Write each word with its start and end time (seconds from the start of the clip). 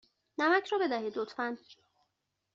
نمک 0.37 0.67
را 0.67 0.77
بدهید، 0.79 1.17
لطفا. 1.17 1.57